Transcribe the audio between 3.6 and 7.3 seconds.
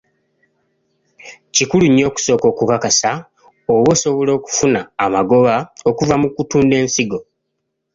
oba osobola okufuna amagoba okuva mu kutunda ensigo.